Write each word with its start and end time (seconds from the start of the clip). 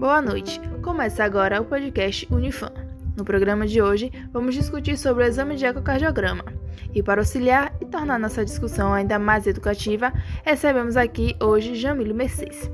Boa 0.00 0.22
noite. 0.22 0.58
Começa 0.80 1.22
agora 1.22 1.60
o 1.60 1.64
podcast 1.66 2.26
Unifam. 2.32 2.72
No 3.18 3.22
programa 3.22 3.66
de 3.66 3.82
hoje, 3.82 4.10
vamos 4.32 4.54
discutir 4.54 4.96
sobre 4.96 5.24
o 5.24 5.26
exame 5.26 5.56
de 5.56 5.66
ecocardiograma. 5.66 6.42
E 6.94 7.02
para 7.02 7.20
auxiliar 7.20 7.76
e 7.82 7.84
tornar 7.84 8.18
nossa 8.18 8.42
discussão 8.42 8.94
ainda 8.94 9.18
mais 9.18 9.46
educativa, 9.46 10.10
recebemos 10.42 10.96
aqui 10.96 11.36
hoje 11.38 11.74
Jamile 11.74 12.14
Mercedes. 12.14 12.70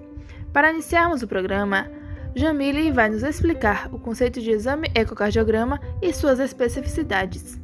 Para 0.53 0.71
iniciarmos 0.71 1.21
o 1.25 1.27
programa, 1.27 1.91
Jamile 2.33 2.93
vai 2.93 3.11
nos 3.11 3.25
explicar 3.25 3.93
o 3.93 3.99
conceito 3.99 4.41
de 4.41 4.53
exame 4.53 4.89
ecocardiograma 4.95 5.81
e 6.01 6.13
suas 6.13 6.39
especificidades. 6.39 7.61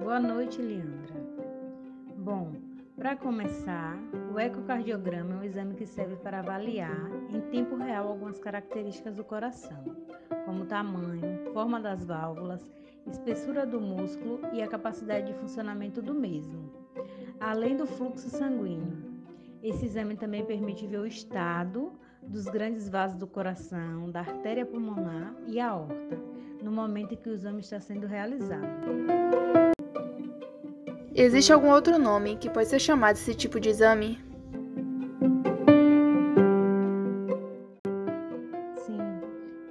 Boa 0.00 0.18
noite, 0.18 0.60
Leandra. 0.60 1.14
Bom, 2.16 2.50
para 3.00 3.16
começar, 3.16 3.98
o 4.30 4.38
ecocardiograma 4.38 5.32
é 5.32 5.36
um 5.38 5.42
exame 5.42 5.74
que 5.74 5.86
serve 5.86 6.16
para 6.16 6.40
avaliar 6.40 7.10
em 7.30 7.40
tempo 7.50 7.74
real 7.74 8.06
algumas 8.06 8.38
características 8.38 9.14
do 9.14 9.24
coração, 9.24 9.82
como 10.44 10.66
tamanho, 10.66 11.50
forma 11.54 11.80
das 11.80 12.04
válvulas, 12.04 12.60
espessura 13.06 13.64
do 13.64 13.80
músculo 13.80 14.40
e 14.52 14.60
a 14.60 14.68
capacidade 14.68 15.28
de 15.28 15.38
funcionamento 15.38 16.02
do 16.02 16.12
mesmo, 16.12 16.70
além 17.40 17.74
do 17.74 17.86
fluxo 17.86 18.28
sanguíneo. 18.28 18.98
Esse 19.62 19.86
exame 19.86 20.14
também 20.14 20.44
permite 20.44 20.86
ver 20.86 20.98
o 20.98 21.06
estado 21.06 21.94
dos 22.22 22.44
grandes 22.44 22.86
vasos 22.86 23.16
do 23.16 23.26
coração, 23.26 24.10
da 24.10 24.20
artéria 24.20 24.66
pulmonar 24.66 25.34
e 25.46 25.58
aorta, 25.58 26.18
no 26.62 26.70
momento 26.70 27.14
em 27.14 27.16
que 27.16 27.30
o 27.30 27.32
exame 27.32 27.60
está 27.60 27.80
sendo 27.80 28.06
realizado. 28.06 28.68
Existe 31.22 31.52
algum 31.52 31.68
outro 31.68 31.98
nome 31.98 32.38
que 32.38 32.48
pode 32.48 32.66
ser 32.66 32.78
chamado 32.78 33.14
esse 33.14 33.34
tipo 33.34 33.60
de 33.60 33.68
exame? 33.68 34.18
Sim, 38.86 38.98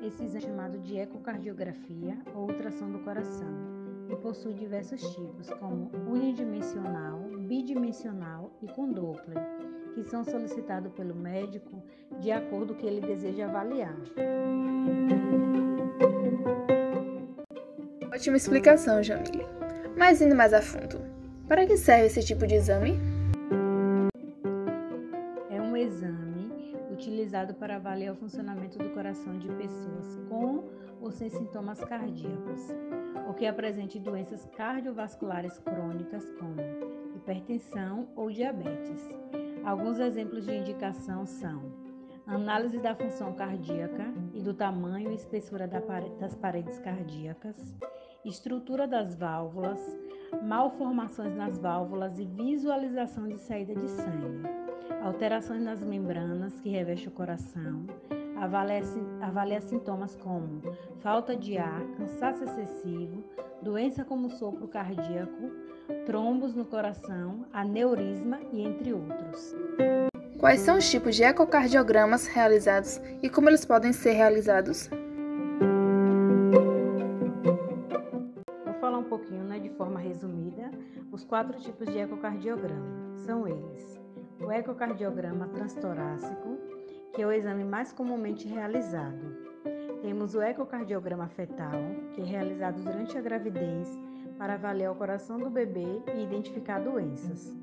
esse 0.04 0.26
exame 0.26 0.38
é 0.38 0.48
chamado 0.48 0.78
de 0.78 0.98
ecocardiografia 0.98 2.20
ou 2.36 2.44
ultrassom 2.44 2.92
do 2.92 3.00
coração 3.00 3.48
e 4.12 4.16
possui 4.18 4.54
diversos 4.54 5.02
tipos, 5.16 5.50
como 5.60 5.90
unidimensional, 6.08 7.18
bidimensional 7.40 8.52
e 8.62 8.68
com 8.68 8.94
Doppler, 8.94 9.44
que 9.96 10.04
são 10.04 10.24
solicitados 10.24 10.94
pelo 10.94 11.16
médico 11.16 11.82
de 12.20 12.32
acordo 12.32 12.76
com 12.76 12.80
o 12.80 12.82
que 12.84 12.86
ele 12.86 13.02
deseja 13.02 13.48
avaliar. 13.48 13.98
Ótima 18.14 18.38
explicação, 18.38 19.02
Jamile. 19.02 19.48
Mas 19.98 20.22
indo 20.22 20.36
mais 20.36 20.54
a 20.54 20.62
fundo, 20.62 21.09
para 21.50 21.66
que 21.66 21.76
serve 21.76 22.06
esse 22.06 22.24
tipo 22.24 22.46
de 22.46 22.54
exame? 22.54 23.00
É 25.50 25.60
um 25.60 25.76
exame 25.76 26.76
utilizado 26.92 27.56
para 27.56 27.78
avaliar 27.78 28.14
o 28.14 28.16
funcionamento 28.16 28.78
do 28.78 28.92
coração 28.92 29.40
de 29.40 29.48
pessoas 29.48 30.16
com 30.30 30.70
ou 31.02 31.10
sem 31.10 31.28
sintomas 31.28 31.84
cardíacos, 31.84 32.68
ou 33.28 33.34
que 33.34 33.48
apresente 33.48 33.98
doenças 33.98 34.48
cardiovasculares 34.56 35.58
crônicas 35.60 36.24
como 36.34 36.56
hipertensão 37.16 38.08
ou 38.16 38.30
diabetes. 38.30 39.10
Alguns 39.66 39.98
exemplos 39.98 40.46
de 40.46 40.54
indicação 40.54 41.26
são 41.26 41.64
análise 42.28 42.78
da 42.78 42.94
função 42.94 43.34
cardíaca 43.34 44.14
e 44.36 44.42
do 44.42 44.54
tamanho 44.54 45.12
e 45.12 45.16
espessura 45.16 45.68
das 45.68 46.36
paredes 46.36 46.78
cardíacas, 46.80 47.56
estrutura 48.26 48.88
das 48.88 49.16
válvulas, 49.16 49.80
malformações 50.44 51.36
nas 51.36 51.58
válvulas 51.58 52.20
e 52.20 52.26
visualização 52.26 53.28
de 53.28 53.40
saída 53.40 53.74
de 53.74 53.88
sangue, 53.90 54.44
alterações 55.02 55.62
nas 55.62 55.82
membranas 55.82 56.60
que 56.60 56.70
revestem 56.70 57.08
o 57.08 57.12
coração, 57.12 57.86
avalia, 58.36 58.82
avalia 59.22 59.62
sintomas 59.62 60.16
como 60.16 60.62
falta 61.00 61.36
de 61.36 61.58
ar, 61.58 61.82
cansaço 61.98 62.44
excessivo, 62.44 63.24
doença 63.62 64.04
como 64.04 64.30
sopro 64.30 64.68
cardíaco, 64.68 65.52
trombos 66.06 66.54
no 66.54 66.66
coração, 66.66 67.46
aneurisma 67.54 68.40
e 68.52 68.62
entre 68.62 68.94
outros. 68.94 69.56
Quais 70.38 70.62
são 70.62 70.78
os 70.78 70.90
tipos 70.90 71.16
de 71.16 71.24
ecocardiogramas 71.24 72.28
realizados 72.28 73.02
e 73.22 73.30
como 73.30 73.50
eles 73.50 73.66
podem 73.66 73.92
ser 73.92 74.14
realizados? 74.14 74.90
Os 81.12 81.26
quatro 81.26 81.60
tipos 81.60 81.88
de 81.90 81.98
ecocardiograma 81.98 83.18
são 83.26 83.48
eles: 83.48 84.00
o 84.40 84.52
ecocardiograma 84.52 85.48
transtorácico, 85.50 86.58
que 87.14 87.22
é 87.22 87.28
o 87.28 87.32
exame 87.32 87.66
mais 87.66 87.92
comumente 87.92 88.48
realizado. 88.48 89.36
Temos 90.02 90.36
o 90.36 90.42
ecocardiograma 90.42 91.28
fetal, 91.28 91.82
que 92.14 92.22
é 92.22 92.24
realizado 92.24 92.82
durante 92.82 93.18
a 93.18 93.22
gravidez 93.22 94.00
para 94.38 94.54
avaliar 94.54 94.94
o 94.94 94.96
coração 94.96 95.38
do 95.38 95.50
bebê 95.50 96.02
e 96.16 96.24
identificar 96.24 96.80
doenças. 96.80 97.54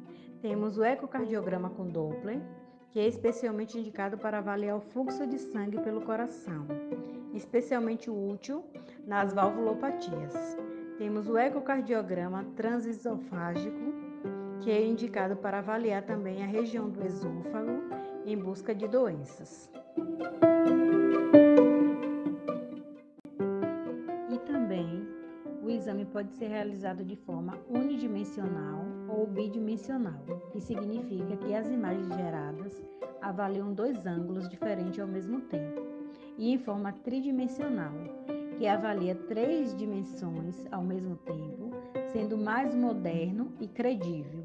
Temos 0.42 0.76
o 0.76 0.84
ecocardiograma 0.84 1.70
com 1.70 1.86
Doppler, 1.86 2.40
que 2.90 3.00
é 3.00 3.06
especialmente 3.06 3.78
indicado 3.78 4.18
para 4.18 4.38
avaliar 4.38 4.76
o 4.76 4.80
fluxo 4.80 5.26
de 5.26 5.38
sangue 5.38 5.80
pelo 5.80 6.02
coração, 6.02 6.66
especialmente 7.32 8.10
útil 8.10 8.64
nas 9.06 9.32
valvulopatias. 9.32 10.34
Temos 10.98 11.28
o 11.28 11.36
ecocardiograma 11.36 12.44
transesofágico, 12.56 13.92
que 14.60 14.70
é 14.70 14.82
indicado 14.82 15.36
para 15.36 15.58
avaliar 15.58 16.02
também 16.02 16.42
a 16.42 16.46
região 16.46 16.88
do 16.88 17.04
esôfago 17.04 17.82
em 18.24 18.36
busca 18.36 18.74
de 18.74 18.88
doenças. 18.88 19.70
E 24.30 24.38
também 24.46 25.06
o 25.62 25.68
exame 25.68 26.06
pode 26.06 26.32
ser 26.32 26.48
realizado 26.48 27.04
de 27.04 27.14
forma 27.14 27.58
unidimensional 27.68 28.84
ou 29.08 29.26
bidimensional, 29.26 30.24
que 30.50 30.60
significa 30.62 31.36
que 31.36 31.54
as 31.54 31.68
imagens 31.68 32.08
geradas 32.14 32.82
avaliam 33.20 33.74
dois 33.74 34.06
ângulos 34.06 34.48
diferentes 34.48 34.98
ao 34.98 35.06
mesmo 35.06 35.42
tempo, 35.42 35.82
e 36.38 36.52
em 36.52 36.58
forma 36.58 36.92
tridimensional, 36.92 37.92
que 38.56 38.66
avalia 38.66 39.14
três 39.14 39.76
dimensões 39.76 40.66
ao 40.70 40.82
mesmo 40.82 41.16
tempo, 41.16 41.70
sendo 42.12 42.38
mais 42.38 42.74
moderno 42.74 43.52
e 43.60 43.68
credível. 43.68 44.44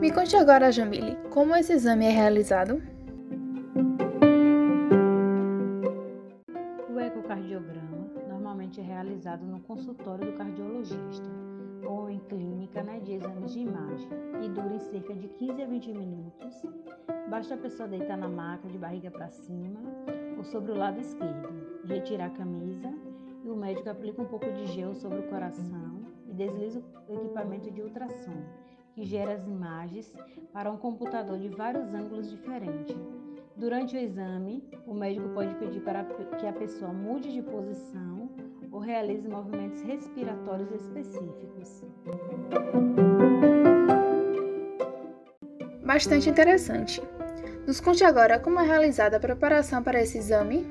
Me 0.00 0.10
conte 0.10 0.34
agora, 0.36 0.72
Jamile, 0.72 1.16
como 1.30 1.54
esse 1.54 1.74
exame 1.74 2.06
é 2.06 2.10
realizado? 2.10 2.82
O 6.88 6.98
ecocardiograma 6.98 8.10
normalmente 8.26 8.80
é 8.80 8.82
realizado 8.82 9.44
no 9.44 9.60
consultório 9.60 10.24
do 10.24 10.38
cardiologista 10.38 11.28
ou 11.86 12.08
em 12.08 12.18
clínica 12.20 12.82
né, 12.82 12.98
de 13.00 13.14
exames 13.14 13.52
de 13.52 13.60
imagem 13.60 14.08
e 14.42 14.48
dura 14.48 14.74
em 14.74 14.78
cerca 14.78 15.14
de 15.14 15.28
15 15.28 15.62
a 15.62 15.66
20 15.66 15.92
minutos. 15.92 16.62
Basta 17.28 17.54
a 17.54 17.58
pessoa 17.58 17.88
deitar 17.88 18.16
na 18.16 18.28
maca 18.28 18.68
de 18.68 18.78
barriga 18.78 19.10
para 19.10 19.28
cima 19.28 19.80
sobre 20.44 20.72
o 20.72 20.76
lado 20.76 21.00
esquerdo, 21.00 21.48
retirar 21.84 22.26
a 22.26 22.30
camisa 22.30 22.92
e 23.44 23.50
o 23.50 23.56
médico 23.56 23.88
aplica 23.88 24.22
um 24.22 24.26
pouco 24.26 24.50
de 24.52 24.66
gel 24.66 24.94
sobre 24.94 25.20
o 25.20 25.28
coração 25.28 26.04
e 26.28 26.32
desliza 26.32 26.82
o 27.08 27.14
equipamento 27.14 27.70
de 27.70 27.82
ultrassom, 27.82 28.42
que 28.92 29.04
gera 29.04 29.34
as 29.34 29.46
imagens 29.46 30.14
para 30.52 30.70
um 30.70 30.76
computador 30.76 31.38
de 31.38 31.48
vários 31.48 31.92
ângulos 31.94 32.30
diferentes. 32.30 32.96
Durante 33.56 33.96
o 33.96 33.98
exame, 33.98 34.64
o 34.86 34.94
médico 34.94 35.28
pode 35.30 35.54
pedir 35.56 35.80
para 35.80 36.04
que 36.04 36.46
a 36.46 36.52
pessoa 36.52 36.92
mude 36.92 37.32
de 37.32 37.42
posição 37.42 38.30
ou 38.72 38.80
realize 38.80 39.28
movimentos 39.28 39.82
respiratórios 39.82 40.70
específicos. 40.72 41.84
Bastante 45.84 46.30
interessante. 46.30 47.02
Nos 47.66 47.80
conte 47.80 48.02
agora 48.02 48.38
como 48.38 48.58
é 48.58 48.64
realizada 48.64 49.16
a 49.16 49.20
preparação 49.20 49.82
para 49.82 50.00
esse 50.00 50.18
exame. 50.18 50.66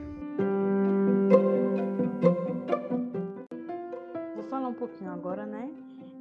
Vou 4.36 4.44
falar 4.50 4.68
um 4.68 4.74
pouquinho 4.74 5.12
agora, 5.12 5.45
né, 5.45 5.69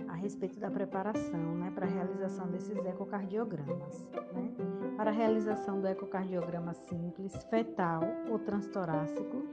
a 0.08 0.14
respeito 0.14 0.60
da 0.60 0.70
preparação, 0.70 1.56
né, 1.56 1.72
para 1.74 1.86
a 1.86 1.88
realização 1.88 2.46
desses 2.46 2.76
ecocardiogramas, 2.84 4.06
né? 4.32 4.52
Para 4.96 5.10
a 5.10 5.12
realização 5.12 5.80
do 5.80 5.86
ecocardiograma 5.86 6.74
simples, 6.74 7.32
fetal 7.50 8.02
ou 8.30 8.38
transtorácico, 8.38 9.46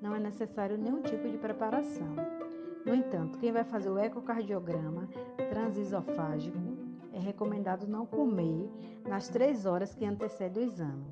não 0.00 0.16
é 0.16 0.18
necessário 0.18 0.76
nenhum 0.78 1.02
tipo 1.02 1.28
de 1.28 1.36
preparação. 1.36 2.16
No 2.84 2.94
entanto, 2.94 3.38
quem 3.38 3.52
vai 3.52 3.62
fazer 3.62 3.90
o 3.90 3.98
ecocardiograma 3.98 5.08
transesofágico 5.50 6.81
é 7.12 7.18
recomendado 7.18 7.86
não 7.86 8.06
comer 8.06 8.70
nas 9.06 9.28
três 9.28 9.66
horas 9.66 9.94
que 9.94 10.04
antecedem 10.04 10.64
o 10.64 10.66
exame. 10.66 11.06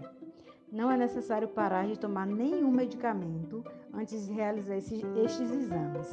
Não 0.73 0.91
é 0.91 0.97
necessário 0.97 1.49
parar 1.49 1.87
de 1.87 1.99
tomar 1.99 2.27
nenhum 2.27 2.71
medicamento 2.71 3.65
antes 3.93 4.27
de 4.27 4.33
realizar 4.33 4.77
esses, 4.77 5.03
estes 5.25 5.51
exames. 5.51 6.09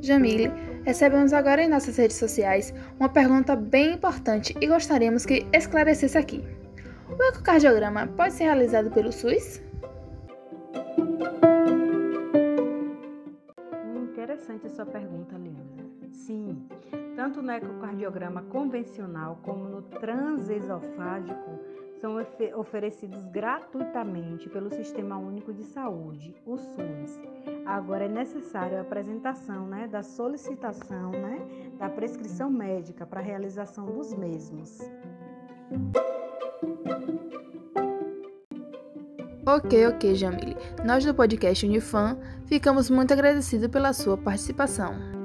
Jamile, 0.00 0.50
Recebemos 0.84 1.32
agora 1.32 1.62
em 1.62 1.68
nossas 1.68 1.96
redes 1.96 2.16
sociais 2.16 2.74
uma 2.98 3.08
pergunta 3.08 3.54
bem 3.54 3.94
importante 3.94 4.54
e 4.60 4.66
gostaríamos 4.66 5.24
que 5.24 5.46
esclarecesse 5.52 6.18
aqui. 6.18 6.44
O 7.08 7.22
ecocardiograma 7.22 8.08
pode 8.08 8.34
ser 8.34 8.44
realizado 8.44 8.90
pelo 8.90 9.12
SUS? 9.12 9.62
Interessante 14.32 14.66
a 14.66 14.70
sua 14.70 14.86
pergunta, 14.86 15.36
Leandra. 15.36 15.84
Sim, 16.10 16.66
tanto 17.14 17.42
no 17.42 17.52
ecocardiograma 17.52 18.40
convencional 18.44 19.38
como 19.42 19.68
no 19.68 19.82
transesofágico 19.82 21.60
são 22.00 22.16
oferecidos 22.56 23.26
gratuitamente 23.26 24.48
pelo 24.48 24.70
Sistema 24.70 25.18
Único 25.18 25.52
de 25.52 25.62
Saúde, 25.64 26.34
o 26.46 26.56
SUS. 26.56 27.20
Agora 27.66 28.06
é 28.06 28.08
necessário 28.08 28.78
a 28.78 28.80
apresentação 28.80 29.66
né, 29.66 29.86
da 29.86 30.02
solicitação 30.02 31.10
né, 31.10 31.74
da 31.78 31.90
prescrição 31.90 32.50
médica 32.50 33.04
para 33.04 33.20
a 33.20 33.22
realização 33.22 33.84
dos 33.84 34.14
mesmos. 34.14 34.78
Ok, 39.54 39.86
ok, 39.86 40.14
Jamile. 40.14 40.56
Nós 40.82 41.04
do 41.04 41.12
podcast 41.12 41.66
Unifan 41.66 42.16
ficamos 42.46 42.88
muito 42.88 43.12
agradecidos 43.12 43.68
pela 43.68 43.92
sua 43.92 44.16
participação. 44.16 45.21